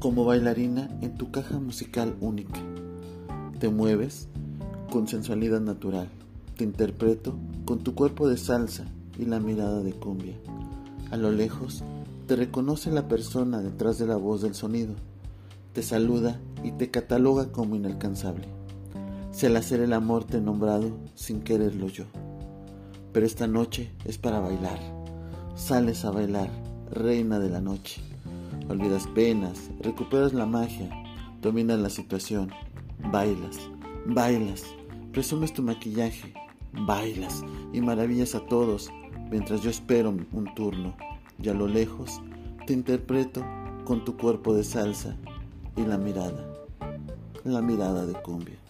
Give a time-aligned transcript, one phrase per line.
[0.00, 2.58] como bailarina en tu caja musical única.
[3.58, 4.28] Te mueves
[4.90, 6.08] con sensualidad natural.
[6.56, 7.36] Te interpreto
[7.66, 8.86] con tu cuerpo de salsa
[9.18, 10.36] y la mirada de cumbia.
[11.10, 11.84] A lo lejos
[12.26, 14.94] te reconoce la persona detrás de la voz del sonido.
[15.74, 18.48] Te saluda y te cataloga como inalcanzable.
[19.32, 22.06] Si al hacer el amor te he nombrado sin quererlo yo.
[23.12, 24.78] Pero esta noche es para bailar.
[25.56, 26.48] Sales a bailar,
[26.90, 28.00] reina de la noche.
[28.70, 30.88] Olvidas penas, recuperas la magia,
[31.42, 32.52] dominas la situación,
[33.10, 33.58] bailas,
[34.06, 34.62] bailas,
[35.10, 36.32] presumes tu maquillaje,
[36.86, 37.42] bailas
[37.72, 38.88] y maravillas a todos
[39.28, 40.94] mientras yo espero un turno
[41.42, 42.22] y a lo lejos
[42.64, 43.44] te interpreto
[43.84, 45.16] con tu cuerpo de salsa
[45.76, 46.46] y la mirada,
[47.42, 48.69] la mirada de cumbia.